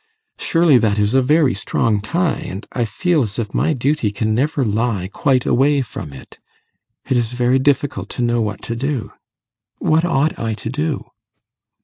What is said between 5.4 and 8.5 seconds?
away from it. It is very difficult to know